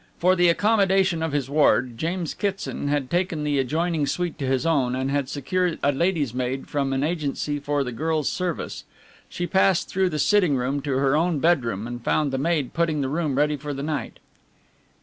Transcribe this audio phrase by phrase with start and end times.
[0.17, 4.65] For the accommodation of his ward, James Kitson had taken the adjoining suite to his
[4.65, 8.83] own and had secured a lady's maid from an agency for the girl's service.
[9.29, 13.01] She passed through the sitting room to her own bedroom, and found the maid putting
[13.01, 14.17] the room ready for the night.